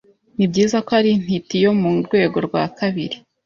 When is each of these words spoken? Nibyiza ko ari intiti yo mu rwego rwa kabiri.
Nibyiza 0.37 0.77
ko 0.85 0.91
ari 0.99 1.09
intiti 1.17 1.55
yo 1.65 1.71
mu 1.79 1.89
rwego 2.05 2.37
rwa 2.47 2.63
kabiri. 2.77 3.15